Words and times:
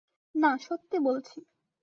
না, 0.35 0.51
সত্যি 0.57 0.97
বলছি। 0.99 1.37